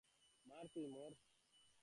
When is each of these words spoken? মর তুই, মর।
মর 0.45 0.65
তুই, 0.73 0.87
মর। 0.87 1.11